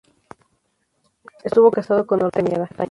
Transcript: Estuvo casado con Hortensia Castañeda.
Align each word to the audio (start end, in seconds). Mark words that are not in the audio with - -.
Estuvo 1.43 1.69
casado 1.69 2.07
con 2.07 2.23
Hortensia 2.23 2.57
Castañeda. 2.57 2.77